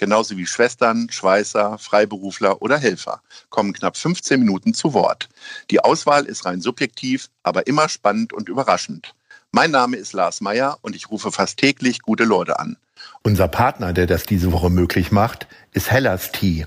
genauso 0.00 0.36
wie 0.36 0.46
Schwestern, 0.46 1.08
Schweißer, 1.10 1.78
Freiberufler 1.78 2.60
oder 2.62 2.78
Helfer, 2.78 3.20
kommen 3.50 3.74
knapp 3.74 3.96
15 3.96 4.40
Minuten 4.40 4.74
zu 4.74 4.94
Wort. 4.94 5.28
Die 5.70 5.78
Auswahl 5.80 6.24
ist 6.24 6.46
rein 6.46 6.62
subjektiv, 6.62 7.28
aber 7.44 7.68
immer 7.68 7.88
spannend 7.88 8.32
und 8.32 8.48
überraschend. 8.48 9.14
Mein 9.52 9.70
Name 9.70 9.98
ist 9.98 10.14
Lars 10.14 10.40
Meyer 10.40 10.78
und 10.80 10.96
ich 10.96 11.10
rufe 11.10 11.30
fast 11.30 11.58
täglich 11.58 12.00
gute 12.00 12.24
Leute 12.24 12.58
an. 12.58 12.78
Unser 13.22 13.46
Partner, 13.48 13.92
der 13.92 14.06
das 14.06 14.22
diese 14.24 14.52
Woche 14.52 14.70
möglich 14.70 15.12
macht, 15.12 15.46
ist 15.72 15.90
Hellas 15.90 16.32
Tea. 16.32 16.64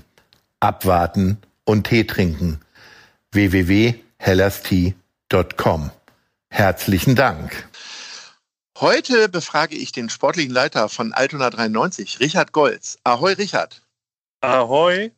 Abwarten 0.60 1.38
und 1.64 1.88
Tee 1.88 2.04
trinken. 2.04 2.60
www.hellastea.com. 3.32 5.90
Herzlichen 6.50 7.16
Dank. 7.16 7.68
Heute 8.80 9.28
befrage 9.28 9.76
ich 9.76 9.92
den 9.92 10.10
sportlichen 10.10 10.52
Leiter 10.52 10.88
von 10.88 11.12
Altona 11.12 11.48
93, 11.48 12.18
Richard 12.18 12.50
Golz. 12.50 12.98
Ahoi, 13.04 13.34
Richard. 13.34 13.82
Ahoi. 14.40 15.12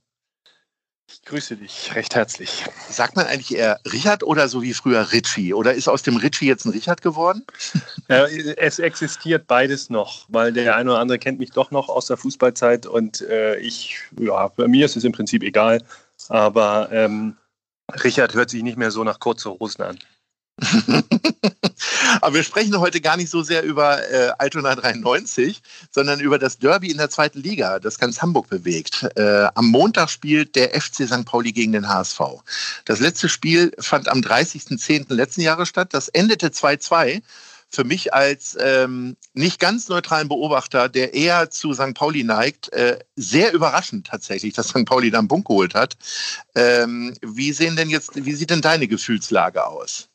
Ich 1.09 1.23
grüße 1.23 1.57
dich 1.57 1.95
recht 1.95 2.15
herzlich. 2.15 2.65
Sagt 2.91 3.17
man 3.17 3.27
eigentlich 3.27 3.57
eher 3.57 3.81
Richard 3.91 4.23
oder 4.25 4.49
so 4.49 4.61
wie 4.61 4.75
früher 4.75 5.11
Ritchie? 5.11 5.55
Oder 5.55 5.73
ist 5.73 5.89
aus 5.89 6.03
dem 6.03 6.17
Ritchie 6.17 6.47
jetzt 6.47 6.67
ein 6.67 6.73
Richard 6.73 7.01
geworden? 7.01 7.45
Ja, 8.09 8.25
es 8.29 8.79
existiert 8.79 9.49
beides 9.49 9.91
noch, 9.91 10.27
weil 10.29 10.53
der 10.53 10.77
eine 10.77 10.91
oder 10.93 11.01
andere 11.01 11.19
kennt 11.19 11.41
mich 11.41 11.51
doch 11.51 11.73
noch 11.73 11.89
aus 11.89 12.07
der 12.07 12.17
Fußballzeit 12.17 12.87
und 12.87 13.21
äh, 13.23 13.57
ich, 13.57 13.99
ja, 14.17 14.47
bei 14.47 14.69
mir 14.69 14.87
ist 14.87 14.95
es 14.95 15.03
im 15.03 15.11
Prinzip 15.11 15.43
egal, 15.43 15.83
aber 16.29 16.89
ähm, 16.93 17.37
Richard 18.05 18.35
hört 18.35 18.51
sich 18.51 18.63
nicht 18.63 18.79
mehr 18.79 18.93
so 18.93 19.03
nach 19.03 19.19
kurzen 19.19 19.59
Hosen 19.59 19.83
an. 19.83 19.99
Aber 22.21 22.35
wir 22.35 22.43
sprechen 22.43 22.79
heute 22.79 23.01
gar 23.01 23.17
nicht 23.17 23.31
so 23.31 23.43
sehr 23.43 23.63
über 23.63 24.11
äh, 24.11 24.33
Altona 24.39 24.75
93, 24.75 25.63
sondern 25.91 26.21
über 26.21 26.39
das 26.39 26.59
Derby 26.59 26.91
in 26.91 26.97
der 26.97 27.11
zweiten 27.11 27.41
Liga, 27.41 27.79
das 27.79 27.99
ganz 27.99 28.23
Hamburg 28.23 28.49
bewegt. 28.49 29.07
Äh, 29.17 29.49
am 29.55 29.67
Montag 29.67 30.09
spielt 30.09 30.57
der 30.57 30.71
FC 30.81 31.07
St. 31.07 31.27
Pauli 31.27 31.53
gegen 31.53 31.73
den 31.73 31.89
HSV. 31.89 32.21
Das 32.87 33.01
letzte 33.01 33.29
Spiel 33.29 33.73
fand 33.79 34.09
am 34.09 34.21
30.10. 34.21 35.13
letzten 35.13 35.43
Jahres 35.43 35.69
statt. 35.69 35.93
Das 35.93 36.09
endete 36.09 36.49
2-2 36.49 37.23
für 37.69 37.85
mich 37.85 38.15
als 38.15 38.57
ähm, 38.61 39.17
nicht 39.35 39.61
ganz 39.61 39.89
neutralen 39.89 40.29
Beobachter, 40.29 40.89
der 40.89 41.15
eher 41.15 41.51
zu 41.51 41.75
St. 41.75 41.95
Pauli 41.95 42.25
neigt, 42.25 42.73
äh, 42.73 42.99
sehr 43.17 43.53
überraschend 43.53 44.07
tatsächlich, 44.07 44.55
dass 44.55 44.69
St. 44.69 44.87
Pauli 44.87 45.11
da 45.11 45.19
einen 45.19 45.29
Punkt 45.29 45.49
geholt 45.49 45.75
hat. 45.75 45.97
Ähm, 46.55 47.15
wie 47.21 47.53
sehen 47.53 47.77
denn 47.77 47.91
jetzt, 47.91 48.13
wie 48.15 48.35
sieht 48.35 48.51
denn 48.51 48.63
deine 48.63 48.89
Gefühlslage 48.89 49.67
aus? 49.67 50.09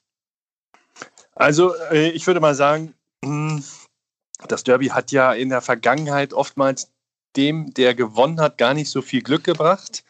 Also 1.42 1.74
äh, 1.92 2.10
ich 2.10 2.28
würde 2.28 2.40
mal 2.40 2.54
sagen, 2.54 2.94
das 4.48 4.64
Derby 4.64 4.88
hat 4.88 5.12
ja 5.12 5.34
in 5.34 5.50
der 5.50 5.62
Vergangenheit 5.62 6.34
oftmals 6.34 6.92
dem, 7.36 7.74
der 7.74 7.96
gewonnen 7.96 8.40
hat, 8.40 8.60
gar 8.60 8.76
nicht 8.76 8.92
so 8.92 9.02
viel 9.02 9.24
Glück 9.24 9.44
gebracht. 9.44 10.04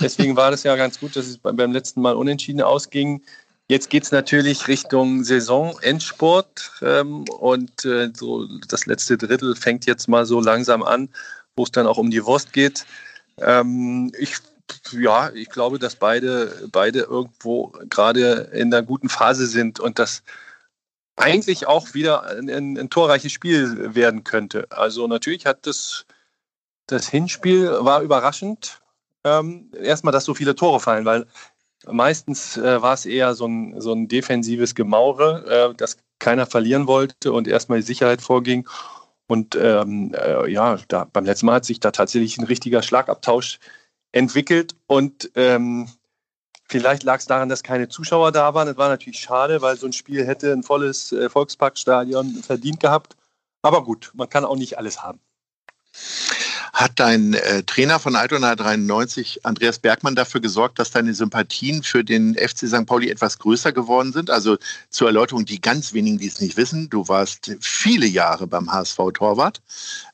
Deswegen 0.00 0.36
war 0.36 0.52
das 0.52 0.62
ja 0.62 0.76
ganz 0.76 1.00
gut, 1.00 1.16
dass 1.16 1.26
es 1.26 1.38
beim 1.38 1.72
letzten 1.72 2.02
Mal 2.02 2.14
unentschieden 2.14 2.60
ausging. 2.60 3.22
Jetzt 3.68 3.90
geht 3.90 4.04
es 4.04 4.12
natürlich 4.12 4.68
Richtung 4.68 5.24
Saison-Endsport 5.24 6.70
ähm, 6.82 7.24
und 7.30 7.84
äh, 7.84 8.10
so 8.14 8.46
das 8.68 8.86
letzte 8.86 9.18
Drittel 9.18 9.56
fängt 9.56 9.86
jetzt 9.86 10.06
mal 10.06 10.24
so 10.24 10.40
langsam 10.40 10.84
an, 10.84 11.08
wo 11.56 11.64
es 11.64 11.72
dann 11.72 11.88
auch 11.88 11.98
um 11.98 12.12
die 12.12 12.24
Wurst 12.24 12.52
geht. 12.52 12.86
Ähm, 13.38 14.12
ich 14.16 14.36
ja, 14.92 15.30
ich 15.30 15.48
glaube, 15.48 15.78
dass 15.78 15.96
beide, 15.96 16.68
beide 16.70 17.00
irgendwo 17.00 17.72
gerade 17.88 18.50
in 18.52 18.72
einer 18.72 18.84
guten 18.84 19.08
Phase 19.08 19.46
sind 19.46 19.80
und 19.80 19.98
das 19.98 20.22
eigentlich 21.16 21.66
auch 21.66 21.94
wieder 21.94 22.24
ein, 22.24 22.48
ein, 22.50 22.78
ein, 22.78 22.90
torreiches 22.90 23.32
Spiel 23.32 23.94
werden 23.94 24.22
könnte. 24.24 24.66
Also 24.70 25.06
natürlich 25.06 25.46
hat 25.46 25.66
das, 25.66 26.06
das 26.86 27.08
Hinspiel 27.08 27.70
war 27.80 28.02
überraschend. 28.02 28.80
Ähm, 29.24 29.72
erstmal, 29.82 30.12
dass 30.12 30.24
so 30.24 30.34
viele 30.34 30.54
Tore 30.54 30.78
fallen, 30.78 31.04
weil 31.04 31.26
meistens 31.86 32.56
äh, 32.56 32.80
war 32.82 32.94
es 32.94 33.06
eher 33.06 33.34
so 33.34 33.46
ein, 33.46 33.80
so 33.80 33.92
ein 33.92 34.08
defensives 34.08 34.74
Gemaure, 34.74 35.70
äh, 35.70 35.74
das 35.74 35.96
keiner 36.18 36.46
verlieren 36.46 36.86
wollte 36.86 37.32
und 37.32 37.48
erstmal 37.48 37.80
die 37.80 37.86
Sicherheit 37.86 38.22
vorging. 38.22 38.68
Und 39.26 39.56
ähm, 39.56 40.14
äh, 40.14 40.50
ja, 40.50 40.78
da, 40.88 41.04
beim 41.12 41.24
letzten 41.24 41.46
Mal 41.46 41.56
hat 41.56 41.64
sich 41.64 41.80
da 41.80 41.90
tatsächlich 41.90 42.38
ein 42.38 42.44
richtiger 42.44 42.82
Schlagabtausch 42.82 43.58
entwickelt 44.12 44.76
und 44.86 45.30
ähm, 45.34 45.88
Vielleicht 46.68 47.04
lag 47.04 47.18
es 47.20 47.26
daran, 47.26 47.48
dass 47.48 47.62
keine 47.62 47.88
Zuschauer 47.88 48.32
da 48.32 48.54
waren. 48.54 48.66
Das 48.66 48.76
war 48.76 48.88
natürlich 48.88 49.20
schade, 49.20 49.62
weil 49.62 49.76
so 49.76 49.86
ein 49.86 49.92
Spiel 49.92 50.26
hätte 50.26 50.52
ein 50.52 50.62
volles 50.62 51.12
äh, 51.12 51.30
Volksparkstadion 51.30 52.42
verdient 52.42 52.80
gehabt. 52.80 53.16
Aber 53.62 53.84
gut, 53.84 54.10
man 54.14 54.28
kann 54.28 54.44
auch 54.44 54.56
nicht 54.56 54.78
alles 54.78 55.02
haben. 55.02 55.20
Hat 56.72 56.92
dein 56.96 57.34
äh, 57.34 57.62
Trainer 57.62 57.98
von 57.98 58.16
Altona 58.16 58.54
93, 58.54 59.44
Andreas 59.44 59.78
Bergmann, 59.78 60.14
dafür 60.14 60.40
gesorgt, 60.40 60.78
dass 60.78 60.90
deine 60.90 61.14
Sympathien 61.14 61.82
für 61.82 62.04
den 62.04 62.34
FC 62.34 62.68
St. 62.68 62.86
Pauli 62.86 63.10
etwas 63.10 63.38
größer 63.38 63.72
geworden 63.72 64.12
sind? 64.12 64.30
Also 64.30 64.56
zur 64.90 65.08
Erläuterung, 65.08 65.44
die 65.44 65.60
ganz 65.60 65.92
wenigen, 65.92 66.18
die 66.18 66.26
es 66.26 66.40
nicht 66.40 66.56
wissen, 66.56 66.90
du 66.90 67.08
warst 67.08 67.56
viele 67.60 68.06
Jahre 68.06 68.46
beim 68.46 68.72
HSV 68.72 68.98
Torwart, 69.14 69.62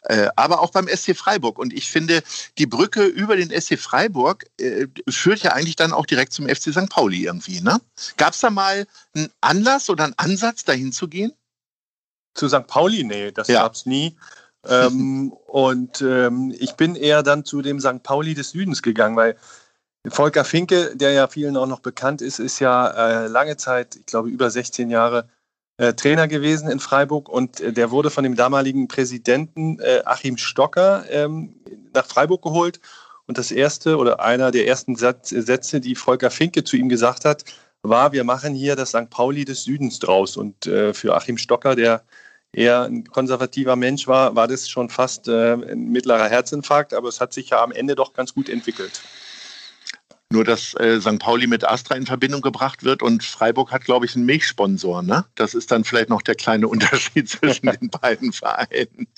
äh, 0.03 0.29
aber 0.37 0.61
auch 0.61 0.71
beim 0.71 0.89
SC 0.89 1.17
Freiburg. 1.17 1.59
Und 1.59 1.73
ich 1.73 1.91
finde, 1.91 2.23
die 2.59 2.67
Brücke 2.67 3.05
über 3.05 3.37
den 3.37 3.51
SC 3.51 3.79
Freiburg 3.79 4.47
äh, 4.59 4.87
führt 5.09 5.43
ja 5.43 5.53
eigentlich 5.53 5.77
dann 5.77 5.93
auch 5.93 6.07
direkt 6.07 6.33
zum 6.33 6.49
FC 6.49 6.73
St. 6.73 6.89
Pauli 6.89 7.25
irgendwie. 7.25 7.61
Ne? 7.61 7.81
Gab 8.17 8.34
es 8.34 8.41
da 8.41 8.51
mal 8.51 8.87
einen 9.15 9.31
Anlass 9.41 9.91
oder 9.91 10.05
einen 10.05 10.15
Ansatz, 10.17 10.65
dahin 10.65 10.93
zu 10.93 11.09
gehen? 11.09 11.33
Zu 12.34 12.49
St. 12.49 12.67
Pauli? 12.67 13.05
Nee, 13.05 13.31
das 13.31 13.49
ja. 13.49 13.63
gab 13.63 13.75
es 13.75 13.87
nie 13.87 14.17
ähm, 14.69 15.33
und 15.47 16.03
ähm, 16.03 16.55
ich 16.59 16.75
bin 16.75 16.95
eher 16.95 17.23
dann 17.23 17.45
zu 17.45 17.62
dem 17.62 17.81
St. 17.81 18.03
Pauli 18.03 18.34
des 18.34 18.50
Südens 18.50 18.83
gegangen, 18.83 19.17
weil 19.17 19.37
Volker 20.09 20.45
Finke, 20.45 20.97
der 20.97 21.12
ja 21.12 21.28
vielen 21.28 21.56
auch 21.56 21.67
noch 21.67 21.81
bekannt 21.81 22.23
ist, 22.23 22.39
ist 22.41 22.59
ja 22.59 22.89
äh, 22.89 23.27
lange 23.28 23.56
Zeit, 23.56 23.97
ich 23.97 24.06
glaube 24.06 24.28
über 24.28 24.51
16 24.51 24.91
Jahre, 24.91 25.28
äh, 25.78 25.95
Trainer 25.95 26.28
gewesen 26.28 26.71
in 26.71 26.81
Freiburg 26.81 27.28
und 27.28 27.61
äh, 27.61 27.72
der 27.72 27.91
wurde 27.91 28.11
von 28.11 28.25
dem 28.25 28.37
damaligen 28.37 28.89
Präsidenten 28.89 29.78
äh, 29.81 30.03
Achim 30.05 30.37
Stocker 30.37 31.05
ähm, 31.11 31.55
nach 31.95 32.06
Freiburg 32.06 32.43
geholt. 32.43 32.81
Und 33.27 33.39
das 33.39 33.51
erste 33.51 33.97
oder 33.97 34.21
einer 34.21 34.51
der 34.51 34.67
ersten 34.67 34.97
Satz, 34.97 35.31
Sätze, 35.31 35.81
die 35.81 35.95
Volker 35.95 36.31
Finke 36.31 36.65
zu 36.65 36.77
ihm 36.77 36.89
gesagt 36.89 37.25
hat, 37.25 37.45
war, 37.83 38.12
wir 38.12 38.25
machen 38.25 38.55
hier 38.55 38.77
das 38.77 38.91
St. 38.91 39.09
Pauli 39.11 39.45
des 39.45 39.65
Südens 39.65 39.99
draus. 39.99 40.37
Und 40.37 40.67
äh, 40.67 40.93
für 40.93 41.15
Achim 41.15 41.39
Stocker, 41.39 41.75
der 41.75 42.03
eher 42.53 42.83
ein 42.83 43.05
konservativer 43.05 43.77
Mensch 43.77 44.07
war, 44.07 44.37
war 44.37 44.47
das 44.47 44.69
schon 44.69 44.91
fast 44.91 45.29
äh, 45.29 45.55
ein 45.55 45.91
mittlerer 45.91 46.29
Herzinfarkt, 46.29 46.95
aber 46.95 47.09
es 47.09 47.21
hat 47.21 47.33
sich 47.33 47.51
ja 47.51 47.63
am 47.63 47.73
Ende 47.73 47.95
doch 47.95 48.13
ganz 48.13 48.35
gut 48.35 48.49
entwickelt. 48.49 49.01
Nur, 50.32 50.44
dass 50.44 50.72
äh, 50.75 50.98
St. 50.98 51.19
Pauli 51.19 51.47
mit 51.47 51.62
Astra 51.62 51.94
in 51.94 52.06
Verbindung 52.06 52.41
gebracht 52.41 52.84
wird 52.84 53.03
und 53.03 53.22
Freiburg 53.22 53.70
hat, 53.70 53.84
glaube 53.84 54.06
ich, 54.06 54.16
einen 54.16 54.25
Milchsponsor. 54.25 55.03
Ne? 55.03 55.26
Das 55.34 55.53
ist 55.53 55.70
dann 55.70 55.84
vielleicht 55.84 56.09
noch 56.09 56.22
der 56.22 56.34
kleine 56.34 56.69
Unterschied 56.72 57.28
zwischen 57.28 57.66
den 57.66 57.91
beiden 57.91 58.32
Vereinen. 58.32 59.09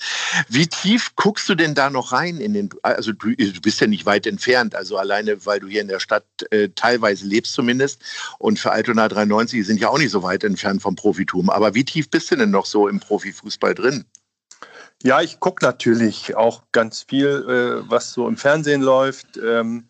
Wie 0.49 0.67
tief 0.67 1.15
guckst 1.15 1.47
du 1.47 1.55
denn 1.55 1.73
da 1.73 1.89
noch 1.89 2.11
rein 2.11 2.41
in 2.41 2.53
den, 2.53 2.69
also 2.81 3.13
du, 3.13 3.33
du, 3.33 3.61
bist 3.61 3.79
ja 3.79 3.87
nicht 3.87 4.05
weit 4.05 4.27
entfernt, 4.27 4.75
also 4.75 4.97
alleine, 4.97 5.45
weil 5.45 5.61
du 5.61 5.67
hier 5.67 5.79
in 5.79 5.87
der 5.87 6.01
Stadt 6.01 6.25
äh, 6.51 6.67
teilweise 6.75 7.25
lebst 7.25 7.53
zumindest 7.53 8.01
und 8.37 8.59
für 8.59 8.73
Altona 8.73 9.07
93 9.07 9.65
sind 9.65 9.79
ja 9.79 9.87
auch 9.87 9.97
nicht 9.97 10.11
so 10.11 10.21
weit 10.21 10.43
entfernt 10.43 10.81
vom 10.81 10.97
Profitum. 10.97 11.49
Aber 11.49 11.73
wie 11.75 11.85
tief 11.85 12.09
bist 12.09 12.29
du 12.29 12.35
denn 12.35 12.51
noch 12.51 12.65
so 12.65 12.89
im 12.89 12.99
Profifußball 12.99 13.73
drin? 13.73 14.03
Ja, 15.01 15.21
ich 15.21 15.39
gucke 15.39 15.63
natürlich 15.63 16.35
auch 16.35 16.63
ganz 16.73 17.03
viel, 17.03 17.27
äh, 17.47 17.89
was 17.89 18.11
so 18.11 18.27
im 18.27 18.35
Fernsehen 18.35 18.81
läuft. 18.81 19.37
Ähm, 19.37 19.85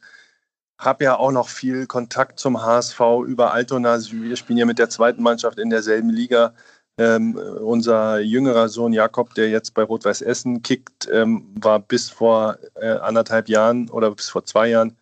habe 0.77 1.05
ja 1.05 1.17
auch 1.17 1.31
noch 1.31 1.49
viel 1.49 1.87
Kontakt 1.87 2.39
zum 2.39 2.61
HSV 2.61 2.99
über 3.25 3.53
Altona. 3.53 3.97
Wir 3.99 4.35
spielen 4.35 4.57
ja 4.57 4.65
mit 4.65 4.79
der 4.79 4.89
zweiten 4.89 5.23
Mannschaft 5.23 5.59
in 5.59 5.69
derselben 5.69 6.09
Liga. 6.09 6.53
Ähm, 6.97 7.35
unser 7.35 8.19
jüngerer 8.19 8.69
Sohn 8.69 8.93
Jakob, 8.93 9.33
der 9.35 9.49
jetzt 9.49 9.73
bei 9.73 9.83
Rot-Weiß 9.83 10.21
Essen 10.21 10.61
kickt, 10.61 11.09
ähm, 11.11 11.53
war 11.59 11.79
bis 11.79 12.09
vor 12.09 12.57
äh, 12.75 12.87
anderthalb 12.87 13.49
Jahren 13.49 13.89
oder 13.89 14.11
bis 14.11 14.29
vor 14.29 14.45
zwei 14.45 14.69
Jahren 14.69 14.95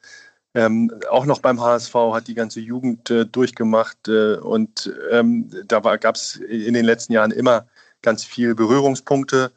ähm, 0.56 0.92
auch 1.10 1.26
noch 1.26 1.40
beim 1.40 1.62
HSV, 1.62 1.94
hat 2.14 2.28
die 2.28 2.36
ganze 2.36 2.60
Jugend 2.60 3.10
äh, 3.10 3.26
durchgemacht 3.26 4.08
äh, 4.08 4.36
und 4.36 4.92
ähm, 5.12 5.50
da 5.68 5.80
gab 5.98 6.16
es 6.16 6.36
in 6.36 6.74
den 6.74 6.86
letzten 6.86 7.14
Jahren 7.14 7.32
immer 7.32 7.68
ganz 8.02 8.24
viele 8.24 8.54
Berührungspunkte. 8.56 9.52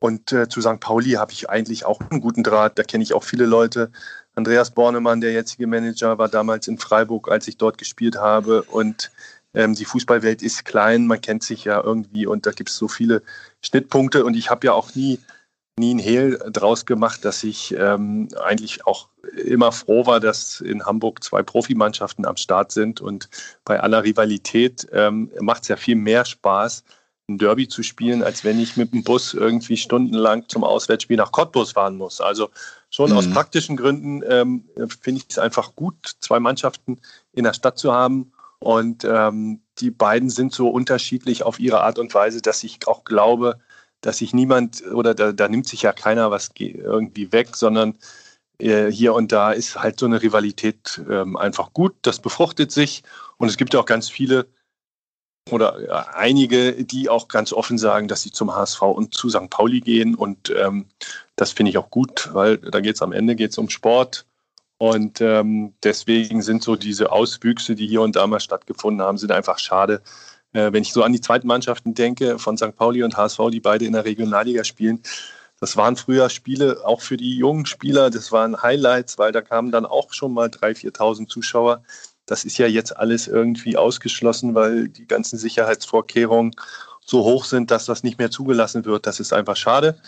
Und 0.00 0.32
äh, 0.32 0.48
zu 0.48 0.60
St. 0.62 0.80
Pauli 0.80 1.12
habe 1.12 1.32
ich 1.32 1.48
eigentlich 1.48 1.84
auch 1.84 2.00
einen 2.00 2.20
guten 2.20 2.42
Draht. 2.42 2.78
Da 2.78 2.82
kenne 2.82 3.04
ich 3.04 3.14
auch 3.14 3.22
viele 3.22 3.44
Leute. 3.44 3.92
Andreas 4.34 4.70
Bornemann, 4.70 5.20
der 5.20 5.32
jetzige 5.32 5.66
Manager, 5.66 6.18
war 6.18 6.28
damals 6.28 6.68
in 6.68 6.78
Freiburg, 6.78 7.30
als 7.30 7.46
ich 7.46 7.58
dort 7.58 7.76
gespielt 7.76 8.16
habe. 8.16 8.62
Und 8.62 9.12
ähm, 9.52 9.74
die 9.74 9.84
Fußballwelt 9.84 10.42
ist 10.42 10.64
klein, 10.64 11.06
man 11.06 11.20
kennt 11.20 11.42
sich 11.42 11.64
ja 11.64 11.82
irgendwie 11.82 12.26
und 12.26 12.46
da 12.46 12.52
gibt 12.52 12.70
es 12.70 12.76
so 12.76 12.88
viele 12.88 13.22
Schnittpunkte. 13.62 14.24
Und 14.24 14.36
ich 14.36 14.50
habe 14.50 14.66
ja 14.66 14.72
auch 14.72 14.94
nie, 14.94 15.18
nie 15.78 15.94
ein 15.94 15.98
Hehl 15.98 16.38
draus 16.50 16.86
gemacht, 16.86 17.24
dass 17.26 17.44
ich 17.44 17.74
ähm, 17.76 18.28
eigentlich 18.42 18.86
auch 18.86 19.08
immer 19.44 19.70
froh 19.70 20.06
war, 20.06 20.18
dass 20.18 20.62
in 20.62 20.86
Hamburg 20.86 21.22
zwei 21.22 21.42
Profimannschaften 21.42 22.24
am 22.24 22.36
Start 22.36 22.72
sind. 22.72 23.02
Und 23.02 23.28
bei 23.64 23.80
aller 23.80 24.02
Rivalität 24.04 24.86
ähm, 24.92 25.30
macht 25.40 25.62
es 25.62 25.68
ja 25.68 25.76
viel 25.76 25.96
mehr 25.96 26.24
Spaß, 26.24 26.84
ein 27.30 27.38
Derby 27.38 27.68
zu 27.68 27.82
spielen, 27.82 28.22
als 28.22 28.44
wenn 28.44 28.60
ich 28.60 28.76
mit 28.76 28.92
dem 28.92 29.04
Bus 29.04 29.34
irgendwie 29.34 29.76
stundenlang 29.76 30.48
zum 30.48 30.64
Auswärtsspiel 30.64 31.16
nach 31.16 31.32
Cottbus 31.32 31.72
fahren 31.72 31.96
muss. 31.96 32.20
Also 32.20 32.50
schon 32.90 33.10
mhm. 33.10 33.16
aus 33.16 33.30
praktischen 33.30 33.76
Gründen 33.76 34.22
ähm, 34.28 34.64
finde 35.00 35.20
ich 35.20 35.26
es 35.30 35.38
einfach 35.38 35.74
gut, 35.76 35.94
zwei 36.20 36.40
Mannschaften 36.40 37.00
in 37.32 37.44
der 37.44 37.54
Stadt 37.54 37.78
zu 37.78 37.92
haben. 37.92 38.32
Und 38.58 39.04
ähm, 39.04 39.62
die 39.78 39.90
beiden 39.90 40.28
sind 40.28 40.52
so 40.52 40.68
unterschiedlich 40.68 41.44
auf 41.44 41.58
ihre 41.58 41.80
Art 41.80 41.98
und 41.98 42.12
Weise, 42.12 42.42
dass 42.42 42.62
ich 42.62 42.86
auch 42.86 43.04
glaube, 43.04 43.58
dass 44.02 44.18
sich 44.18 44.34
niemand 44.34 44.82
oder 44.92 45.14
da, 45.14 45.32
da 45.32 45.48
nimmt 45.48 45.66
sich 45.66 45.82
ja 45.82 45.92
keiner 45.92 46.30
was 46.30 46.50
irgendwie 46.56 47.32
weg, 47.32 47.56
sondern 47.56 47.96
äh, 48.58 48.90
hier 48.90 49.14
und 49.14 49.32
da 49.32 49.52
ist 49.52 49.76
halt 49.76 49.98
so 49.98 50.06
eine 50.06 50.22
Rivalität 50.22 51.00
ähm, 51.10 51.36
einfach 51.36 51.72
gut. 51.72 51.94
Das 52.02 52.20
befruchtet 52.20 52.70
sich 52.70 53.02
und 53.38 53.48
es 53.48 53.56
gibt 53.56 53.72
ja 53.74 53.80
auch 53.80 53.86
ganz 53.86 54.10
viele 54.10 54.46
oder 55.48 55.80
ja, 55.86 56.06
einige, 56.14 56.84
die 56.84 57.08
auch 57.08 57.28
ganz 57.28 57.52
offen 57.52 57.78
sagen, 57.78 58.08
dass 58.08 58.22
sie 58.22 58.30
zum 58.30 58.54
HSV 58.54 58.82
und 58.82 59.14
zu 59.14 59.30
St. 59.30 59.50
Pauli 59.50 59.80
gehen. 59.80 60.14
Und 60.14 60.52
ähm, 60.56 60.86
das 61.36 61.52
finde 61.52 61.70
ich 61.70 61.78
auch 61.78 61.90
gut, 61.90 62.30
weil 62.32 62.58
da 62.58 62.80
geht 62.80 62.96
es 62.96 63.02
am 63.02 63.12
Ende 63.12 63.36
geht's 63.36 63.58
um 63.58 63.70
Sport. 63.70 64.26
Und 64.78 65.20
ähm, 65.20 65.74
deswegen 65.82 66.40
sind 66.40 66.62
so 66.62 66.76
diese 66.76 67.12
Auswüchse, 67.12 67.74
die 67.74 67.86
hier 67.86 68.02
und 68.02 68.16
da 68.16 68.26
mal 68.26 68.40
stattgefunden 68.40 69.04
haben, 69.04 69.18
sind 69.18 69.32
einfach 69.32 69.58
schade. 69.58 70.02
Äh, 70.52 70.72
wenn 70.72 70.82
ich 70.82 70.92
so 70.92 71.02
an 71.02 71.12
die 71.12 71.20
zweiten 71.20 71.46
Mannschaften 71.46 71.94
denke, 71.94 72.38
von 72.38 72.56
St. 72.56 72.74
Pauli 72.76 73.02
und 73.02 73.16
HSV, 73.16 73.40
die 73.52 73.60
beide 73.60 73.84
in 73.84 73.92
der 73.92 74.04
Regionalliga 74.04 74.64
spielen, 74.64 75.02
das 75.60 75.76
waren 75.76 75.96
früher 75.96 76.30
Spiele 76.30 76.80
auch 76.86 77.02
für 77.02 77.18
die 77.18 77.36
jungen 77.36 77.66
Spieler, 77.66 78.08
das 78.08 78.32
waren 78.32 78.62
Highlights, 78.62 79.18
weil 79.18 79.32
da 79.32 79.42
kamen 79.42 79.70
dann 79.70 79.84
auch 79.84 80.14
schon 80.14 80.32
mal 80.32 80.48
3.000, 80.48 80.96
4.000 80.96 81.28
Zuschauer. 81.28 81.82
Das 82.30 82.44
ist 82.44 82.58
ja 82.58 82.68
jetzt 82.68 82.96
alles 82.96 83.26
irgendwie 83.26 83.76
ausgeschlossen, 83.76 84.54
weil 84.54 84.88
die 84.88 85.08
ganzen 85.08 85.36
Sicherheitsvorkehrungen 85.36 86.54
so 87.04 87.24
hoch 87.24 87.44
sind, 87.44 87.72
dass 87.72 87.86
das 87.86 88.04
nicht 88.04 88.20
mehr 88.20 88.30
zugelassen 88.30 88.84
wird. 88.84 89.04
Das 89.04 89.18
ist 89.18 89.32
einfach 89.32 89.56
schade, 89.56 90.00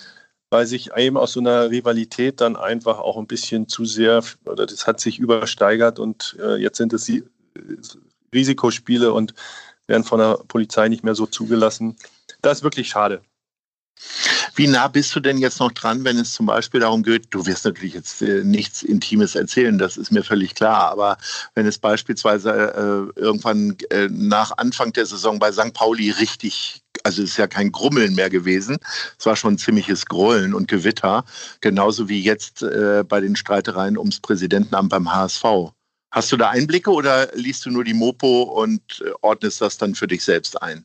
weil 0.49 0.65
sich 0.65 0.93
eben 0.97 1.17
aus 1.17 1.33
so 1.33 1.41
einer 1.41 1.69
Rivalität 1.71 2.41
dann 2.41 2.55
einfach 2.55 3.01
auch 3.01 3.19
ein 3.19 3.27
bisschen 3.27 3.67
zu 3.67 3.85
sehr, 3.85 4.23
oder 4.45 4.67
das 4.67 4.87
hat 4.87 5.01
sich 5.01 5.19
übersteigert 5.19 5.99
und 5.99 6.37
äh, 6.41 6.55
jetzt 6.59 6.77
sind 6.77 6.93
es 6.93 7.07
die 7.07 7.25
Risikospiele 8.33 9.13
und 9.13 9.35
werden 9.89 10.05
von 10.05 10.21
der 10.21 10.39
Polizei 10.47 10.89
nicht 10.89 11.03
mehr 11.03 11.17
so 11.17 11.27
zugelassen. 11.27 11.97
Das 12.41 12.59
ist 12.59 12.63
wirklich 12.63 12.89
schade. 12.89 13.23
Wie 14.55 14.67
nah 14.67 14.89
bist 14.89 15.15
du 15.15 15.21
denn 15.21 15.39
jetzt 15.39 15.61
noch 15.61 15.73
dran, 15.73 16.05
wenn 16.05 16.19
es 16.19 16.35
zum 16.35 16.47
Beispiel 16.47 16.81
darum 16.81 17.03
geht, 17.03 17.27
du 17.31 17.47
wirst 17.47 17.65
natürlich 17.65 17.95
jetzt 17.95 18.21
äh, 18.23 18.45
nichts 18.45 18.83
Intimes 18.83 19.35
erzählen, 19.35 19.79
das 19.79 19.97
ist 19.97 20.13
mir 20.13 20.23
völlig 20.23 20.55
klar, 20.55 20.91
aber 20.91 21.17
wenn 21.55 21.67
es 21.67 21.79
beispielsweise 21.79 22.51
äh, 22.51 23.21
irgendwann 23.21 23.77
äh, 23.91 24.09
nach 24.11 24.53
Anfang 24.59 24.93
der 24.93 25.07
Saison 25.07 25.39
bei 25.39 25.53
St. 25.53 25.73
Pauli 25.73 26.11
richtig 26.11 26.83
also 27.05 27.23
es 27.23 27.31
ist 27.31 27.37
ja 27.37 27.47
kein 27.47 27.73
Grummeln 27.73 28.15
mehr 28.15 28.31
gewesen. 28.31 28.77
Es 29.19 29.27
war 29.27 29.35
schon 29.35 29.55
ein 29.55 29.59
ziemliches 29.59 30.07
Grollen 30.07 30.55
und 30.55 30.69
Gewitter, 30.69 31.25
genauso 31.61 32.09
wie 32.09 32.21
jetzt 32.21 32.63
äh, 32.63 33.03
bei 33.07 33.21
den 33.21 33.35
Streitereien 33.35 33.99
ums 33.99 34.21
Präsidentenamt 34.21 34.91
beim 34.91 35.13
HSV. 35.13 35.73
Hast 36.13 36.31
du 36.31 36.37
da 36.37 36.51
Einblicke 36.51 36.91
oder 36.91 37.35
liest 37.35 37.65
du 37.65 37.71
nur 37.71 37.85
die 37.85 37.95
Mopo 37.95 38.43
und 38.43 39.03
äh, 39.05 39.11
ordnest 39.23 39.61
das 39.61 39.79
dann 39.79 39.95
für 39.95 40.07
dich 40.07 40.23
selbst 40.23 40.63
ein? 40.63 40.85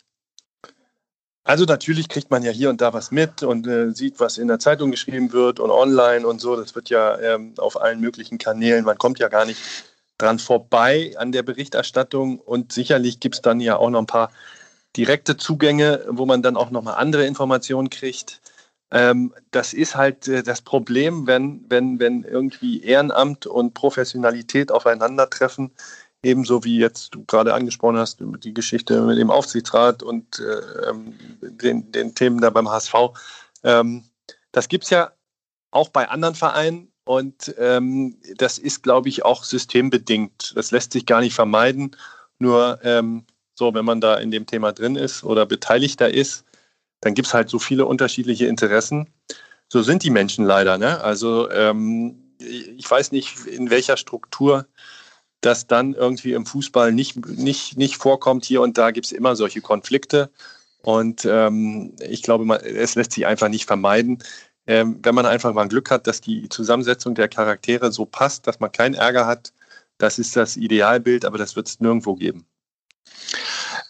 Also 1.48 1.64
natürlich 1.64 2.10
kriegt 2.10 2.30
man 2.30 2.44
ja 2.44 2.52
hier 2.52 2.70
und 2.70 2.82
da 2.82 2.92
was 2.92 3.10
mit 3.10 3.42
und 3.42 3.68
äh, 3.68 3.92
sieht, 3.92 4.20
was 4.20 4.38
in 4.38 4.50
der 4.50 4.60
Zeitung 4.60 4.92
geschrieben 4.92 5.32
wird 5.32 5.62
und 5.62 5.72
online 5.72 6.28
und 6.28 6.42
so. 6.42 6.58
Das 6.58 6.76
wird 6.76 6.90
ja 6.90 7.18
ähm, 7.20 7.54
auf 7.58 7.80
allen 7.80 8.02
möglichen 8.02 8.38
Kanälen. 8.38 8.84
Man 8.84 8.98
kommt 8.98 9.18
ja 9.20 9.30
gar 9.30 9.46
nicht 9.46 9.62
dran 10.18 10.40
vorbei 10.40 11.16
an 11.18 11.32
der 11.32 11.44
Berichterstattung 11.44 12.40
und 12.40 12.74
sicherlich 12.74 13.22
gibt 13.22 13.36
es 13.36 13.42
dann 13.42 13.62
ja 13.62 13.78
auch 13.78 13.90
noch 13.90 14.00
ein 14.00 14.08
paar 14.08 14.30
direkte 14.98 15.38
Zugänge, 15.38 16.04
wo 16.10 16.26
man 16.26 16.42
dann 16.42 16.58
auch 16.58 16.70
nochmal 16.70 16.96
andere 16.96 17.26
Informationen 17.26 17.90
kriegt. 17.90 18.42
Ähm, 18.92 19.34
das 19.52 19.72
ist 19.72 19.96
halt 19.96 20.28
äh, 20.28 20.44
das 20.44 20.62
Problem, 20.62 21.28
wenn, 21.28 21.64
wenn, 21.70 21.98
wenn 22.02 22.24
irgendwie 22.24 22.84
Ehrenamt 22.84 23.46
und 23.46 23.74
Professionalität 23.74 24.70
aufeinandertreffen 24.70 25.72
Ebenso 26.24 26.64
wie 26.64 26.80
jetzt 26.80 27.14
du 27.14 27.24
gerade 27.26 27.54
angesprochen 27.54 27.98
hast, 27.98 28.20
die 28.44 28.54
Geschichte 28.54 29.02
mit 29.02 29.18
dem 29.18 29.30
Aufsichtsrat 29.30 30.02
und 30.04 30.40
äh, 30.40 30.90
ähm, 30.90 31.14
den, 31.42 31.92
den, 31.92 32.16
Themen 32.16 32.42
da 32.42 32.50
beim 32.50 32.70
HSV. 32.70 32.94
Ähm, 33.64 34.04
das 34.52 34.68
gibt 34.68 34.86
es 34.86 34.90
ja 34.90 35.12
auch 35.72 35.90
bei 35.90 36.10
anderen 36.10 36.36
Vereinen 36.36 36.92
und 37.06 37.54
ähm, 37.58 38.18
das 38.36 38.58
ist, 38.58 38.84
glaube 38.84 39.10
ich, 39.10 39.24
auch 39.24 39.44
systembedingt. 39.44 40.54
Das 40.56 40.72
lässt 40.72 40.92
sich 40.92 41.06
gar 41.06 41.22
nicht 41.22 41.36
vermeiden. 41.36 41.96
Nur 42.40 42.80
ähm, 42.84 43.26
so, 43.54 43.74
wenn 43.74 43.86
man 43.86 44.02
da 44.02 44.16
in 44.16 44.32
dem 44.32 44.46
Thema 44.46 44.72
drin 44.74 44.96
ist 44.96 45.24
oder 45.24 45.46
Beteiligter 45.46 46.14
ist, 46.14 46.44
dann 47.02 47.14
gibt 47.14 47.28
es 47.28 47.34
halt 47.34 47.50
so 47.50 47.60
viele 47.60 47.86
unterschiedliche 47.86 48.48
Interessen. 48.48 49.08
So 49.72 49.82
sind 49.82 50.04
die 50.04 50.10
Menschen 50.10 50.46
leider. 50.46 50.78
Ne? 50.78 51.02
Also 51.02 51.50
ähm, 51.52 52.34
ich 52.40 52.90
weiß 52.90 53.12
nicht, 53.12 53.46
in 53.46 53.70
welcher 53.70 53.98
Struktur 53.98 54.68
das 55.42 55.68
dann 55.68 55.94
irgendwie 55.94 56.34
im 56.34 56.46
Fußball 56.46 56.92
nicht, 56.92 57.26
nicht, 57.26 57.78
nicht 57.78 57.98
vorkommt. 57.98 58.46
Hier 58.46 58.62
und 58.62 58.78
da 58.78 58.92
gibt 58.92 59.06
es 59.06 59.12
immer 59.12 59.36
solche 59.36 59.62
Konflikte. 59.62 60.32
Und 60.82 61.26
ähm, 61.26 61.96
ich 62.00 62.24
glaube, 62.24 62.46
man, 62.46 62.60
es 62.62 62.96
lässt 62.96 63.12
sich 63.12 63.26
einfach 63.26 63.50
nicht 63.50 63.66
vermeiden. 63.66 64.24
Ähm, 64.66 65.00
wenn 65.04 65.16
man 65.16 65.26
einfach 65.26 65.54
mal 65.54 65.68
Glück 65.68 65.92
hat, 65.92 66.08
dass 66.08 66.22
die 66.22 66.50
Zusammensetzung 66.50 67.16
der 67.16 67.30
Charaktere 67.30 67.92
so 67.92 68.06
passt, 68.06 68.48
dass 68.48 68.60
man 68.60 68.72
keinen 68.72 68.96
Ärger 68.96 69.26
hat, 69.26 69.54
das 69.98 70.20
ist 70.20 70.36
das 70.36 70.58
Idealbild, 70.58 71.26
aber 71.26 71.38
das 71.38 71.56
wird 71.56 71.68
es 71.68 71.80
nirgendwo 71.80 72.16
geben. 72.16 72.46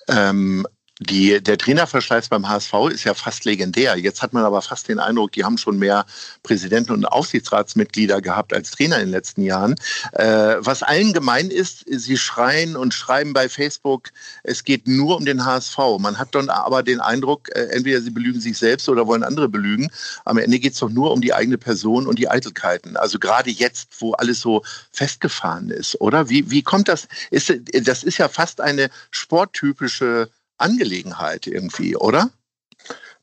Ähm, 0.08 0.66
die, 1.00 1.42
der 1.44 1.60
Trainerverschleiß 1.60 2.30
beim 2.30 2.50
HSV 2.50 2.74
ist 2.92 3.04
ja 3.04 3.14
fast 3.14 3.46
legendär. 3.46 3.98
Jetzt 3.98 4.24
hat 4.24 4.34
man 4.34 4.44
aber 4.44 4.64
fast 4.64 4.88
den 4.88 5.00
Eindruck, 5.00 5.32
die 5.32 5.44
haben 5.44 5.60
schon 5.60 5.78
mehr 5.78 6.06
Präsidenten 6.42 6.92
und 6.92 7.06
Aufsichtsratsmitglieder 7.06 8.20
gehabt 8.20 8.52
als 8.52 8.72
Trainer 8.72 8.96
in 8.98 9.08
den 9.08 9.12
letzten 9.12 9.44
Jahren. 9.44 9.76
Äh, 10.14 10.56
was 10.60 10.82
allen 10.82 11.14
gemein 11.14 11.52
ist, 11.52 11.86
sie 11.88 12.18
schreien 12.18 12.76
und 12.76 12.96
schreiben 12.96 13.34
bei 13.34 13.48
Facebook, 13.48 14.10
es 14.44 14.64
geht 14.64 14.88
nur 14.88 15.18
um 15.18 15.26
den 15.26 15.46
HSV. 15.46 15.78
Man 16.00 16.18
hat 16.18 16.34
dann 16.34 16.50
aber 16.50 16.82
den 16.82 17.00
Eindruck, 17.00 17.50
äh, 17.56 17.68
entweder 17.70 18.02
sie 18.02 18.12
belügen 18.12 18.42
sich 18.42 18.58
selbst 18.58 18.90
oder 18.90 19.06
wollen 19.06 19.24
andere 19.24 19.50
belügen. 19.50 19.92
Am 20.26 20.40
Ende 20.40 20.58
geht 20.58 20.74
es 20.74 20.80
doch 20.80 20.90
nur 20.90 21.12
um 21.12 21.22
die 21.22 21.34
eigene 21.34 21.60
Person 21.60 22.08
und 22.08 22.18
die 22.18 22.30
Eitelkeiten. 22.30 22.98
Also 22.98 23.20
gerade 23.20 23.52
jetzt, 23.52 23.90
wo 24.00 24.14
alles 24.14 24.40
so 24.40 24.64
festgefahren 24.92 25.70
ist, 25.70 26.02
oder? 26.02 26.30
Wie, 26.30 26.50
wie 26.50 26.64
kommt 26.64 26.88
das? 26.88 27.08
Ist, 27.30 27.54
das 27.84 28.04
ist 28.04 28.18
ja 28.18 28.30
fast 28.30 28.62
eine 28.62 28.90
sporttypische 29.12 30.30
Angelegenheit 30.58 31.48
irgendwie, 31.48 31.96
oder? 31.96 32.32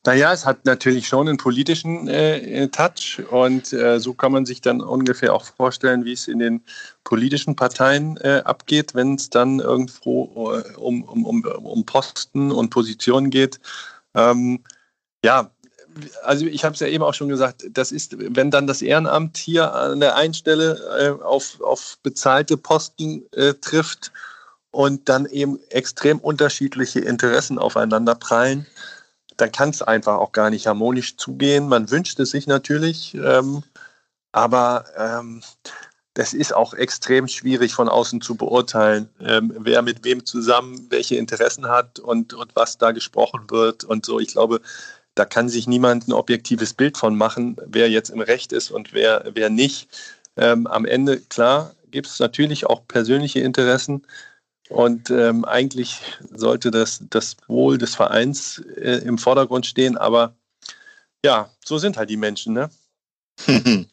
Naja, 0.05 0.31
es 0.33 0.45
hat 0.45 0.65
natürlich 0.65 1.07
schon 1.07 1.27
einen 1.27 1.37
politischen 1.37 2.07
äh, 2.07 2.67
Touch 2.67 3.23
und 3.31 3.73
äh, 3.73 3.99
so 3.99 4.13
kann 4.13 4.31
man 4.31 4.45
sich 4.45 4.61
dann 4.61 4.81
ungefähr 4.81 5.33
auch 5.33 5.45
vorstellen, 5.45 6.05
wie 6.05 6.13
es 6.13 6.27
in 6.27 6.37
den 6.37 6.61
politischen 7.03 7.55
Parteien 7.55 8.17
äh, 8.17 8.43
abgeht, 8.45 8.93
wenn 8.93 9.15
es 9.15 9.31
dann 9.31 9.59
irgendwo 9.59 10.53
äh, 10.53 10.75
um, 10.75 11.01
um, 11.03 11.25
um, 11.25 11.43
um 11.43 11.85
Posten 11.85 12.51
und 12.51 12.69
Positionen 12.69 13.31
geht. 13.31 13.59
Ähm, 14.13 14.63
ja, 15.23 15.49
also 16.23 16.45
ich 16.45 16.63
habe 16.63 16.75
es 16.75 16.81
ja 16.81 16.87
eben 16.87 17.03
auch 17.03 17.15
schon 17.15 17.29
gesagt, 17.29 17.65
das 17.71 17.91
ist, 17.91 18.15
wenn 18.17 18.51
dann 18.51 18.67
das 18.67 18.83
Ehrenamt 18.83 19.37
hier 19.37 19.73
an 19.73 20.01
der 20.01 20.15
einen 20.15 20.35
Stelle 20.35 21.17
äh, 21.19 21.23
auf, 21.23 21.59
auf 21.61 21.97
bezahlte 22.03 22.57
Posten 22.57 23.23
äh, 23.31 23.55
trifft 23.55 24.11
und 24.75 25.07
dann 25.07 25.25
eben 25.25 25.57
extrem 25.69 26.19
unterschiedliche 26.19 26.99
Interessen 26.99 27.57
aufeinander 27.57 28.13
prallen, 28.13 28.67
dann 29.37 29.51
kann 29.51 29.69
es 29.69 29.81
einfach 29.81 30.17
auch 30.17 30.33
gar 30.33 30.49
nicht 30.49 30.67
harmonisch 30.67 31.15
zugehen. 31.15 31.69
Man 31.69 31.89
wünscht 31.89 32.19
es 32.19 32.31
sich 32.31 32.45
natürlich, 32.45 33.15
ähm, 33.15 33.63
aber 34.33 34.83
ähm, 34.97 35.41
das 36.13 36.33
ist 36.33 36.53
auch 36.53 36.73
extrem 36.73 37.29
schwierig 37.29 37.73
von 37.73 37.87
außen 37.87 38.19
zu 38.19 38.35
beurteilen, 38.35 39.07
ähm, 39.21 39.53
wer 39.59 39.81
mit 39.81 40.03
wem 40.03 40.25
zusammen 40.25 40.87
welche 40.89 41.15
Interessen 41.15 41.69
hat 41.69 41.99
und, 41.99 42.33
und 42.33 42.53
was 42.55 42.77
da 42.77 42.91
gesprochen 42.91 43.49
wird 43.49 43.85
und 43.85 44.05
so. 44.05 44.19
Ich 44.19 44.29
glaube, 44.29 44.59
da 45.15 45.23
kann 45.23 45.47
sich 45.47 45.67
niemand 45.67 46.09
ein 46.09 46.13
objektives 46.13 46.73
Bild 46.73 46.97
von 46.97 47.15
machen, 47.15 47.55
wer 47.65 47.89
jetzt 47.89 48.09
im 48.09 48.19
Recht 48.19 48.51
ist 48.51 48.71
und 48.71 48.91
wer, 48.91 49.23
wer 49.33 49.49
nicht. 49.49 49.87
Ähm, 50.35 50.67
am 50.67 50.83
Ende, 50.83 51.21
klar, 51.21 51.73
gibt 51.91 52.07
es 52.07 52.19
natürlich 52.19 52.65
auch 52.65 52.85
persönliche 52.89 53.39
Interessen, 53.39 54.05
und 54.69 55.09
ähm, 55.11 55.45
eigentlich 55.45 56.01
sollte 56.31 56.71
das, 56.71 57.03
das 57.09 57.37
Wohl 57.47 57.77
des 57.77 57.95
Vereins 57.95 58.59
äh, 58.77 59.01
im 59.05 59.17
Vordergrund 59.17 59.65
stehen, 59.65 59.97
aber 59.97 60.35
ja, 61.23 61.49
so 61.63 61.77
sind 61.77 61.97
halt 61.97 62.09
die 62.09 62.17
Menschen, 62.17 62.53
ne? 62.53 62.69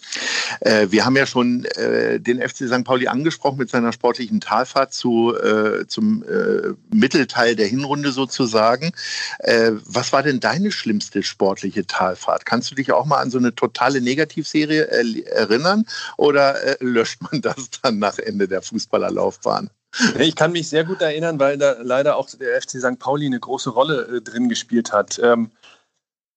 Äh, 0.61 0.91
wir 0.91 1.05
haben 1.05 1.17
ja 1.17 1.27
schon 1.27 1.65
äh, 1.65 2.21
den 2.21 2.41
FC 2.41 2.69
St. 2.69 2.85
Pauli 2.85 3.09
angesprochen 3.09 3.59
mit 3.59 3.71
seiner 3.71 3.93
sportlichen 3.93 4.41
Talfahrt 4.41 4.93
zu, 4.93 5.35
äh, 5.35 5.87
zum 5.87 6.23
äh, 6.25 6.75
Mittelteil 6.95 7.57
der 7.57 7.67
Hinrunde 7.67 8.13
sozusagen. 8.13 8.93
Äh, 9.39 9.73
was 9.87 10.13
war 10.13 10.23
denn 10.23 10.41
deine 10.41 10.71
schlimmste 10.71 11.23
sportliche 11.23 11.87
Talfahrt? 11.87 12.45
Kannst 12.45 12.71
du 12.71 12.75
dich 12.75 12.93
auch 12.93 13.07
mal 13.07 13.19
an 13.19 13.31
so 13.31 13.39
eine 13.39 13.55
totale 13.55 14.01
Negativserie 14.03 14.89
erinnern 15.27 15.87
oder 16.19 16.57
löscht 16.81 17.23
man 17.23 17.41
das 17.41 17.71
dann 17.83 17.99
nach 17.99 18.19
Ende 18.19 18.47
der 18.47 18.63
Fußballerlaufbahn? 18.63 19.71
Ich 20.19 20.37
kann 20.37 20.53
mich 20.53 20.69
sehr 20.69 20.85
gut 20.85 21.03
erinnern, 21.03 21.39
weil 21.39 21.59
da 21.59 21.77
leider 21.81 22.17
auch 22.17 22.29
der 22.31 22.61
FC 22.61 22.81
St. 22.81 22.99
Pauli 22.99 23.27
eine 23.27 23.41
große 23.41 23.71
Rolle 23.71 24.23
drin 24.23 24.49
gespielt 24.49 24.93
hat. 24.93 25.19
Ähm, 25.23 25.51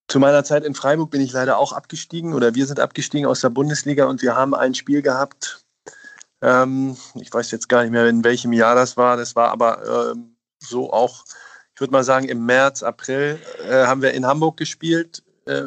zu 0.08 0.20
meiner 0.20 0.44
Zeit 0.44 0.64
in 0.66 0.76
Freiburg 0.76 1.10
bin 1.10 1.22
ich 1.22 1.32
leider 1.32 1.58
auch 1.58 1.72
abgestiegen 1.72 2.34
oder 2.34 2.54
wir 2.54 2.68
sind 2.68 2.80
abgestiegen 2.80 3.26
aus 3.26 3.42
der 3.42 3.50
Bundesliga 3.50 4.06
und 4.06 4.22
wir 4.22 4.36
haben 4.36 4.54
ein 4.54 4.76
Spiel 4.76 5.02
gehabt. 5.02 5.64
Ähm, 6.42 6.98
ich 7.16 7.34
weiß 7.34 7.50
jetzt 7.52 7.70
gar 7.70 7.82
nicht 7.82 7.92
mehr, 7.92 8.08
in 8.08 8.24
welchem 8.24 8.54
Jahr 8.54 8.76
das 8.76 8.98
war. 8.98 9.18
Das 9.18 9.36
war 9.36 9.52
aber 9.52 10.12
ähm, 10.12 10.36
so 10.60 10.92
auch, 10.92 11.24
ich 11.74 11.82
würde 11.82 11.92
mal 11.92 12.04
sagen, 12.04 12.28
im 12.28 12.46
März, 12.46 12.84
April 12.84 13.40
äh, 13.68 13.86
haben 13.86 14.02
wir 14.02 14.14
in 14.14 14.26
Hamburg 14.26 14.58
gespielt. 14.58 15.24
Äh, 15.46 15.64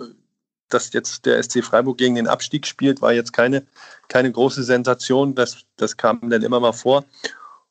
dass 0.69 0.93
jetzt 0.93 1.25
der 1.25 1.43
SC 1.43 1.65
Freiburg 1.65 1.99
gegen 1.99 2.15
den 2.15 2.29
Abstieg 2.29 2.67
spielt, 2.67 3.01
war 3.01 3.13
jetzt 3.13 3.33
keine, 3.33 3.67
keine 4.09 4.31
große 4.31 4.63
Sensation. 4.63 5.35
Das, 5.35 5.65
das 5.77 5.97
kam 5.97 6.29
dann 6.29 6.43
immer 6.43 6.61
mal 6.61 6.73
vor. 6.73 7.05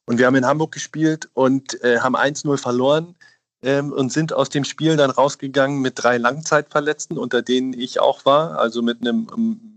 Und 0.08 0.18
wir 0.18 0.26
haben 0.26 0.36
in 0.36 0.46
Hamburg 0.46 0.72
gespielt 0.72 1.30
und 1.34 1.84
äh, 1.84 2.00
haben 2.00 2.16
1-0 2.16 2.58
verloren 2.58 3.14
ähm, 3.62 3.92
und 3.92 4.12
sind 4.14 4.32
aus 4.32 4.50
dem 4.50 4.64
Spiel 4.64 4.96
dann 4.96 5.10
rausgegangen 5.10 5.82
mit 5.82 5.94
drei 5.98 6.18
Langzeitverletzten, 6.18 7.18
unter 7.18 7.42
denen 7.42 7.74
ich 7.74 8.00
auch 8.00 8.24
war, 8.24 8.58
also 8.58 8.82
mit 8.82 9.02
einem, 9.02 9.28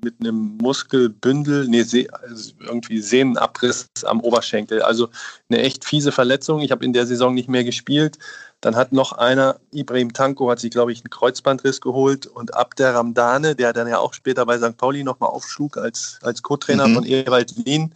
mit 0.05 0.21
einem 0.21 0.59
Muskelbündel, 0.59 1.67
nee, 1.67 1.81
also 1.81 2.53
irgendwie 2.61 3.01
Sehnenabriss 3.01 3.89
am 4.05 4.21
Oberschenkel. 4.21 4.83
Also 4.83 5.09
eine 5.49 5.63
echt 5.63 5.85
fiese 5.85 6.13
Verletzung. 6.13 6.61
Ich 6.61 6.71
habe 6.71 6.85
in 6.85 6.93
der 6.93 7.07
Saison 7.07 7.35
nicht 7.35 7.49
mehr 7.49 7.65
gespielt. 7.65 8.19
Dann 8.61 8.77
hat 8.77 8.93
noch 8.93 9.13
einer, 9.13 9.59
Ibrahim 9.73 10.13
Tanko, 10.13 10.51
hat 10.51 10.61
sich, 10.61 10.71
glaube 10.71 10.93
ich, 10.93 11.01
einen 11.01 11.11
Kreuzbandriss 11.11 11.81
geholt 11.81 12.27
und 12.27 12.55
Abder 12.55 12.95
Ramdane, 12.95 13.57
der 13.57 13.73
dann 13.73 13.89
ja 13.89 13.99
auch 13.99 14.13
später 14.13 14.47
bei 14.47 14.59
St. 14.59 14.77
Pauli 14.77 15.03
nochmal 15.03 15.31
aufschlug 15.31 15.79
als, 15.79 16.19
als 16.23 16.43
Co-Trainer 16.43 16.87
mhm. 16.87 16.95
von 16.95 17.05
Ewald 17.07 17.65
Wien, 17.65 17.95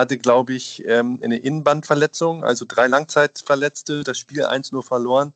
hatte, 0.00 0.18
glaube 0.18 0.54
ich, 0.54 0.84
ähm, 0.86 1.20
eine 1.22 1.38
Innenbandverletzung, 1.38 2.44
also 2.44 2.64
drei 2.66 2.86
Langzeitverletzte, 2.86 4.04
das 4.04 4.18
Spiel 4.18 4.44
1 4.44 4.72
nur 4.72 4.82
verloren. 4.82 5.32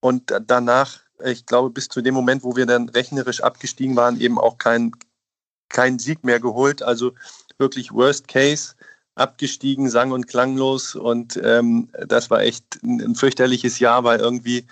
Und 0.00 0.34
danach, 0.46 1.00
ich 1.24 1.46
glaube, 1.46 1.70
bis 1.70 1.88
zu 1.88 2.02
dem 2.02 2.14
Moment, 2.14 2.44
wo 2.44 2.56
wir 2.56 2.66
dann 2.66 2.88
rechnerisch 2.90 3.42
abgestiegen 3.42 3.96
waren, 3.96 4.20
eben 4.20 4.38
auch 4.38 4.58
keinen 4.58 4.92
kein 5.70 5.98
Sieg 5.98 6.24
mehr 6.24 6.40
geholt. 6.40 6.82
Also 6.82 7.12
wirklich 7.58 7.92
Worst 7.92 8.28
Case, 8.28 8.74
abgestiegen, 9.14 9.88
sang- 9.88 10.12
und 10.12 10.26
klanglos. 10.26 10.94
Und 10.94 11.40
ähm, 11.42 11.88
das 12.06 12.30
war 12.30 12.40
echt 12.40 12.82
ein, 12.82 13.00
ein, 13.00 13.14
fürchterliches 13.14 13.78
Jahr, 13.78 14.04
weil 14.04 14.20
irgendwie, 14.20 14.66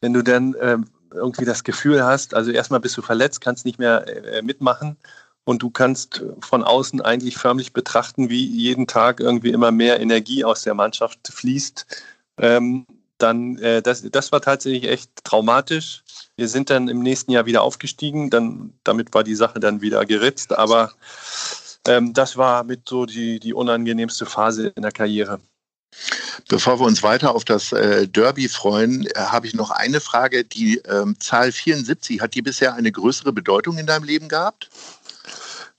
wenn 0.00 0.12
du 0.12 0.22
dann 0.22 0.54
ähm, 0.60 0.86
irgendwie 1.12 1.44
das 1.44 1.64
Gefühl 1.64 2.04
hast, 2.04 2.34
also 2.34 2.50
erstmal 2.50 2.80
bist 2.80 2.96
du 2.96 3.02
verletzt, 3.02 3.40
kannst 3.40 3.64
nicht 3.64 3.78
mehr 3.78 4.06
äh, 4.06 4.42
mitmachen 4.42 4.96
und 5.44 5.62
du 5.62 5.70
kannst 5.70 6.24
von 6.40 6.64
außen 6.64 7.00
eigentlich 7.00 7.36
förmlich 7.36 7.72
betrachten, 7.72 8.30
wie 8.30 8.44
jeden 8.44 8.86
Tag 8.86 9.20
irgendwie 9.20 9.50
immer 9.50 9.70
mehr 9.70 10.00
Energie 10.00 10.44
aus 10.44 10.62
der 10.62 10.74
Mannschaft 10.74 11.28
fließt. 11.28 11.86
Ähm, 12.38 12.86
dann, 13.18 13.58
äh, 13.58 13.80
das, 13.82 14.02
das 14.10 14.32
war 14.32 14.40
tatsächlich 14.40 14.88
echt 14.90 15.10
traumatisch. 15.24 16.02
Wir 16.36 16.48
sind 16.48 16.70
dann 16.70 16.88
im 16.88 17.00
nächsten 17.00 17.30
Jahr 17.30 17.46
wieder 17.46 17.62
aufgestiegen, 17.62 18.30
dann, 18.30 18.74
damit 18.82 19.14
war 19.14 19.22
die 19.22 19.36
Sache 19.36 19.60
dann 19.60 19.80
wieder 19.80 20.04
geritzt, 20.04 20.52
aber 20.52 20.92
ähm, 21.86 22.12
das 22.12 22.36
war 22.36 22.64
mit 22.64 22.88
so 22.88 23.06
die, 23.06 23.38
die 23.38 23.54
unangenehmste 23.54 24.26
Phase 24.26 24.68
in 24.74 24.82
der 24.82 24.92
Karriere. 24.92 25.40
Bevor 26.48 26.80
wir 26.80 26.86
uns 26.86 27.02
weiter 27.02 27.34
auf 27.34 27.44
das 27.44 27.72
äh, 27.72 28.08
Derby 28.08 28.48
freuen, 28.48 29.06
äh, 29.06 29.12
habe 29.14 29.46
ich 29.46 29.54
noch 29.54 29.70
eine 29.70 30.00
Frage. 30.00 30.44
Die 30.44 30.78
ähm, 30.78 31.18
Zahl 31.20 31.52
74, 31.52 32.20
hat 32.20 32.34
die 32.34 32.42
bisher 32.42 32.74
eine 32.74 32.90
größere 32.90 33.32
Bedeutung 33.32 33.78
in 33.78 33.86
deinem 33.86 34.04
Leben 34.04 34.28
gehabt? 34.28 34.70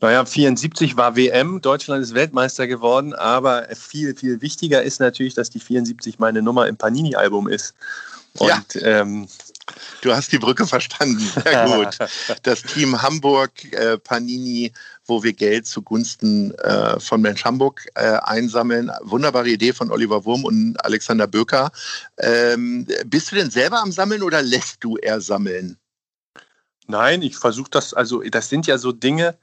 Naja, 0.02 0.26
74 0.26 0.98
war 0.98 1.16
WM, 1.16 1.62
Deutschland 1.62 2.04
ist 2.04 2.14
Weltmeister 2.14 2.68
geworden, 2.68 3.14
aber 3.14 3.68
viel, 3.76 4.16
viel 4.16 4.42
wichtiger 4.42 4.84
ist 4.84 5.00
natürlich, 5.00 5.36
dass 5.36 5.50
die 5.50 5.60
74 5.60 6.20
meine 6.20 6.42
Nummer 6.42 6.68
im 6.68 6.76
Panini-Album 6.76 7.48
ist. 7.48 7.74
Und, 8.38 8.50
ja. 8.50 8.62
Ähm, 8.82 9.28
du 10.02 10.14
hast 10.14 10.32
die 10.32 10.38
Brücke 10.38 10.68
verstanden. 10.68 11.20
Sehr 11.44 11.66
gut. 11.66 11.98
Das 12.44 12.62
Team 12.62 13.02
Hamburg 13.02 13.52
äh, 13.74 13.98
Panini, 13.98 14.74
wo 15.06 15.24
wir 15.24 15.34
Geld 15.34 15.66
zugunsten 15.66 16.54
äh, 16.56 17.00
von 17.00 17.22
Mensch 17.22 17.46
Hamburg 17.46 17.88
äh, 17.96 18.18
einsammeln. 18.24 18.92
Wunderbare 19.02 19.48
Idee 19.48 19.74
von 19.74 19.92
Oliver 19.92 20.26
Wurm 20.26 20.44
und 20.44 20.76
Alexander 20.84 21.28
Böker. 21.28 21.72
Ähm, 22.18 22.86
bist 23.06 23.32
du 23.32 23.38
denn 23.38 23.50
selber 23.50 23.82
am 23.82 23.92
Sammeln 23.92 24.24
oder 24.24 24.42
lässt 24.42 24.84
du 24.84 24.98
eher 24.98 25.22
sammeln? 25.22 25.78
Nein, 26.88 27.22
ich 27.22 27.38
versuche 27.38 27.70
das, 27.72 27.94
also 27.94 28.22
das 28.22 28.50
sind 28.50 28.68
ja 28.68 28.78
so 28.78 28.92
Dinge, 28.92 29.36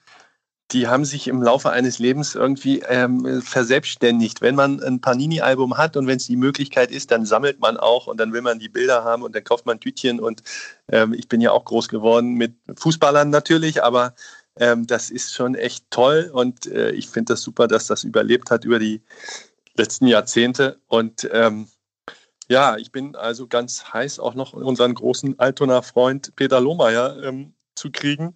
die 0.72 0.88
haben 0.88 1.04
sich 1.04 1.28
im 1.28 1.42
Laufe 1.42 1.70
eines 1.70 1.98
Lebens 1.98 2.34
irgendwie 2.34 2.80
ähm, 2.88 3.42
verselbstständigt. 3.42 4.40
Wenn 4.40 4.54
man 4.54 4.82
ein 4.82 5.00
Panini-Album 5.00 5.76
hat 5.76 5.96
und 5.96 6.06
wenn 6.06 6.16
es 6.16 6.26
die 6.26 6.36
Möglichkeit 6.36 6.90
ist, 6.90 7.10
dann 7.10 7.26
sammelt 7.26 7.60
man 7.60 7.76
auch 7.76 8.06
und 8.06 8.18
dann 8.18 8.32
will 8.32 8.40
man 8.40 8.58
die 8.58 8.70
Bilder 8.70 9.04
haben 9.04 9.22
und 9.22 9.34
dann 9.34 9.44
kauft 9.44 9.66
man 9.66 9.80
Tütchen. 9.80 10.18
Und 10.18 10.42
ähm, 10.88 11.12
ich 11.12 11.28
bin 11.28 11.40
ja 11.40 11.52
auch 11.52 11.64
groß 11.64 11.88
geworden 11.88 12.34
mit 12.34 12.54
Fußballern 12.76 13.28
natürlich, 13.28 13.84
aber 13.84 14.14
ähm, 14.56 14.86
das 14.86 15.10
ist 15.10 15.34
schon 15.34 15.54
echt 15.54 15.90
toll 15.90 16.30
und 16.32 16.66
äh, 16.66 16.90
ich 16.92 17.08
finde 17.08 17.34
das 17.34 17.42
super, 17.42 17.68
dass 17.68 17.86
das 17.86 18.04
überlebt 18.04 18.50
hat 18.50 18.64
über 18.64 18.78
die 18.78 19.02
letzten 19.76 20.06
Jahrzehnte. 20.06 20.80
Und 20.88 21.28
ähm, 21.32 21.68
ja, 22.48 22.76
ich 22.76 22.92
bin 22.92 23.14
also 23.14 23.46
ganz 23.46 23.92
heiß, 23.92 24.18
auch 24.18 24.34
noch 24.34 24.54
unseren 24.54 24.94
großen 24.94 25.38
Altoner 25.38 25.82
Freund 25.82 26.34
Peter 26.36 26.60
Lohmeier 26.60 27.22
ähm, 27.22 27.54
zu 27.74 27.90
kriegen 27.90 28.34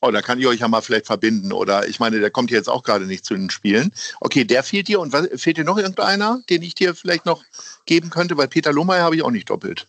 Oh, 0.00 0.10
da 0.10 0.22
kann 0.22 0.38
ich 0.38 0.46
euch 0.46 0.60
ja 0.60 0.68
mal 0.68 0.80
vielleicht 0.80 1.06
verbinden. 1.06 1.52
Oder 1.52 1.88
ich 1.88 2.00
meine, 2.00 2.20
der 2.20 2.30
kommt 2.30 2.50
jetzt 2.50 2.68
auch 2.68 2.82
gerade 2.82 3.06
nicht 3.06 3.24
zu 3.24 3.34
den 3.34 3.50
Spielen. 3.50 3.92
Okay, 4.20 4.44
der 4.44 4.62
fehlt 4.62 4.88
dir. 4.88 5.00
Und 5.00 5.12
was, 5.12 5.28
fehlt 5.40 5.56
dir 5.56 5.64
noch 5.64 5.78
irgendeiner, 5.78 6.40
den 6.48 6.62
ich 6.62 6.74
dir 6.74 6.94
vielleicht 6.94 7.26
noch 7.26 7.44
geben 7.86 8.10
könnte? 8.10 8.36
Weil 8.36 8.48
Peter 8.48 8.72
Lohmeier 8.72 9.02
habe 9.02 9.16
ich 9.16 9.22
auch 9.22 9.30
nicht 9.30 9.50
doppelt. 9.50 9.88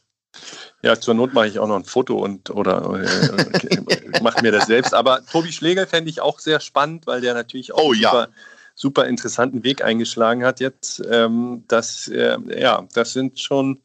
Ja, 0.81 0.99
zur 0.99 1.13
Not 1.13 1.33
mache 1.33 1.47
ich 1.47 1.59
auch 1.59 1.67
noch 1.67 1.75
ein 1.75 1.85
Foto 1.85 2.17
und 2.17 2.49
oder 2.49 3.01
äh, 3.01 4.21
mache 4.21 4.41
mir 4.41 4.51
das 4.51 4.67
selbst. 4.67 4.93
Aber 4.93 5.25
Tobi 5.25 5.51
Schlegel 5.51 5.85
fände 5.85 6.09
ich 6.09 6.21
auch 6.21 6.39
sehr 6.39 6.59
spannend, 6.59 7.05
weil 7.05 7.21
der 7.21 7.33
natürlich 7.33 7.73
auch 7.73 7.83
oh, 7.83 7.93
ja. 7.93 8.09
super, 8.09 8.29
super 8.75 9.07
interessanten 9.07 9.63
Weg 9.63 9.83
eingeschlagen 9.83 10.45
hat 10.45 10.59
jetzt. 10.59 11.03
Ähm, 11.09 11.65
das, 11.67 12.07
äh, 12.07 12.37
ja, 12.57 12.87
das 12.93 13.13
sind 13.13 13.39
schon 13.39 13.79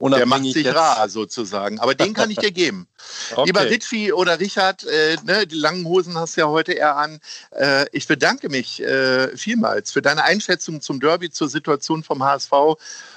der 0.00 0.26
macht 0.26 0.44
sich 0.44 0.66
rar 0.66 1.08
sozusagen. 1.08 1.80
Aber 1.80 1.94
den 1.94 2.14
kann 2.14 2.30
ich 2.30 2.38
dir 2.38 2.52
geben. 2.52 2.86
okay. 3.32 3.46
Lieber 3.46 3.64
Ritfi 3.68 4.12
oder 4.12 4.38
Richard, 4.38 4.84
äh, 4.84 5.16
ne, 5.24 5.46
die 5.46 5.56
langen 5.56 5.84
Hosen 5.84 6.16
hast 6.16 6.36
du 6.36 6.42
ja 6.42 6.48
heute 6.48 6.72
eher 6.72 6.96
an. 6.96 7.20
Äh, 7.50 7.86
ich 7.92 8.06
bedanke 8.06 8.48
mich 8.48 8.82
äh, 8.82 9.36
vielmals 9.36 9.92
für 9.92 10.02
deine 10.02 10.24
Einschätzung 10.24 10.80
zum 10.80 11.00
Derby, 11.00 11.30
zur 11.30 11.48
Situation 11.48 12.04
vom 12.04 12.22
HSV 12.22 12.52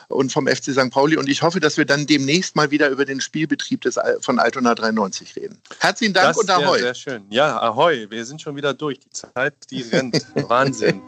und 0.07 0.31
vom 0.31 0.47
FC 0.47 0.71
St. 0.71 0.89
Pauli. 0.89 1.17
Und 1.17 1.29
ich 1.29 1.41
hoffe, 1.41 1.59
dass 1.59 1.77
wir 1.77 1.85
dann 1.85 2.07
demnächst 2.07 2.55
mal 2.55 2.71
wieder 2.71 2.89
über 2.89 3.05
den 3.05 3.21
Spielbetrieb 3.21 3.81
des, 3.81 4.00
von 4.21 4.39
Altona 4.39 4.75
93 4.75 5.35
reden. 5.35 5.61
Herzlichen 5.79 6.13
Dank 6.13 6.29
das 6.29 6.38
und 6.38 6.50
Ahoi. 6.50 6.79
Sehr, 6.79 6.79
sehr 6.79 6.95
schön. 6.95 7.25
Ja, 7.29 7.59
Ahoi. 7.61 8.07
Wir 8.09 8.25
sind 8.25 8.41
schon 8.41 8.55
wieder 8.55 8.73
durch. 8.73 9.00
Die 9.00 9.09
Zeit, 9.11 9.53
die 9.69 9.83
rennt. 9.83 10.25
Wahnsinn. 10.50 11.01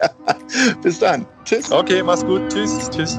ja. 0.00 0.14
Bis 0.82 0.98
dann. 0.98 1.26
Tschüss. 1.44 1.70
Okay, 1.70 2.02
mach's 2.02 2.24
gut. 2.24 2.48
Tschüss. 2.52 2.90
Tschüss. 2.90 3.18